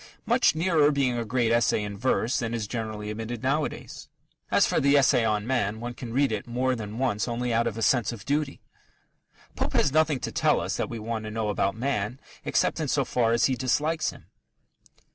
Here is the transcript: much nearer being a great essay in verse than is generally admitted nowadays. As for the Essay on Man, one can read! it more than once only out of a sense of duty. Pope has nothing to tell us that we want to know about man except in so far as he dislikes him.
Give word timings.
much 0.25 0.55
nearer 0.55 0.89
being 0.91 1.15
a 1.15 1.23
great 1.23 1.51
essay 1.51 1.83
in 1.83 1.95
verse 1.95 2.39
than 2.39 2.55
is 2.55 2.65
generally 2.65 3.11
admitted 3.11 3.43
nowadays. 3.43 4.09
As 4.49 4.65
for 4.65 4.79
the 4.79 4.97
Essay 4.97 5.23
on 5.23 5.45
Man, 5.45 5.79
one 5.79 5.93
can 5.93 6.11
read! 6.11 6.31
it 6.31 6.47
more 6.47 6.75
than 6.75 6.97
once 6.97 7.27
only 7.27 7.53
out 7.53 7.67
of 7.67 7.77
a 7.77 7.83
sense 7.83 8.11
of 8.11 8.25
duty. 8.25 8.63
Pope 9.55 9.73
has 9.73 9.91
nothing 9.91 10.19
to 10.21 10.31
tell 10.31 10.59
us 10.59 10.75
that 10.77 10.89
we 10.89 10.97
want 10.97 11.25
to 11.25 11.29
know 11.29 11.49
about 11.49 11.75
man 11.75 12.19
except 12.43 12.79
in 12.79 12.87
so 12.87 13.05
far 13.05 13.31
as 13.31 13.45
he 13.45 13.53
dislikes 13.53 14.09
him. 14.09 14.25